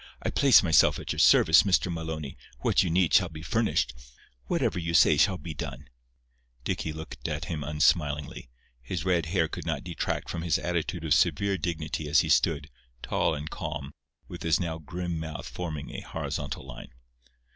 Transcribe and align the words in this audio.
I 0.23 0.31
place 0.31 0.63
myself 0.63 0.97
at 0.97 1.11
your 1.11 1.19
service, 1.19 1.61
Mr. 1.61 1.93
Maloney. 1.93 2.35
What 2.61 2.81
you 2.81 2.89
need 2.89 3.13
shall 3.13 3.29
be 3.29 3.43
furnished. 3.43 3.93
Whatever 4.47 4.79
you 4.79 4.95
say 4.95 5.15
shall 5.15 5.37
be 5.37 5.53
done." 5.53 5.89
Dicky 6.63 6.91
looked 6.91 7.27
at 7.27 7.45
him 7.45 7.63
unsmilingly. 7.63 8.49
His 8.81 9.05
red 9.05 9.27
hair 9.27 9.47
could 9.47 9.67
not 9.67 9.83
detract 9.83 10.27
from 10.27 10.41
his 10.41 10.57
attitude 10.57 11.05
of 11.05 11.13
severe 11.13 11.55
dignity 11.55 12.09
as 12.09 12.21
he 12.21 12.29
stood, 12.29 12.71
tall 13.03 13.35
and 13.35 13.47
calm, 13.51 13.91
with 14.27 14.41
his 14.41 14.59
now 14.59 14.79
grim 14.79 15.19
mouth 15.19 15.47
forming 15.47 15.91
a 15.91 16.01
horizontal 16.01 16.65
line. 16.65 16.95